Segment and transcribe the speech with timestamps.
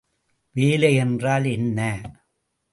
[0.51, 1.79] வேலை என்றால் என்ன?